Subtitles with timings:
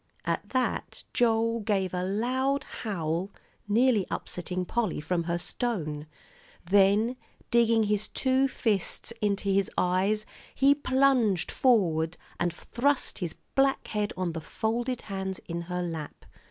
[0.25, 3.29] At that Joel gave a loud howl,
[3.67, 6.07] nearly upsetting Polly from her stone;
[6.65, 7.17] then,
[7.51, 10.25] digging his two fists into his eyes,
[10.55, 16.25] he plunged forward and thrust his black head on the folded hands in her lap.